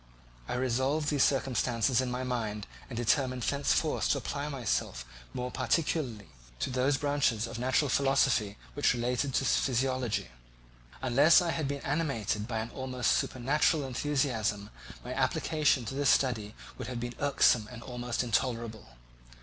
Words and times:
I 0.47 0.55
revolved 0.55 1.09
these 1.09 1.21
circumstances 1.23 2.01
in 2.01 2.09
my 2.09 2.23
mind 2.23 2.65
and 2.89 2.97
determined 2.97 3.43
thenceforth 3.43 4.09
to 4.09 4.17
apply 4.17 4.49
myself 4.49 5.05
more 5.31 5.51
particularly 5.51 6.29
to 6.57 6.71
those 6.71 6.97
branches 6.97 7.45
of 7.45 7.59
natural 7.59 7.87
philosophy 7.87 8.57
which 8.73 8.95
relate 8.95 9.19
to 9.19 9.45
physiology. 9.45 10.29
Unless 11.03 11.39
I 11.39 11.51
had 11.51 11.67
been 11.67 11.81
animated 11.81 12.47
by 12.47 12.61
an 12.61 12.71
almost 12.71 13.11
supernatural 13.11 13.85
enthusiasm, 13.85 14.71
my 15.05 15.13
application 15.13 15.85
to 15.85 15.93
this 15.93 16.09
study 16.09 16.55
would 16.79 16.87
have 16.87 16.99
been 16.99 17.13
irksome 17.19 17.67
and 17.71 17.83
almost 17.83 18.23
intolerable. 18.23 18.97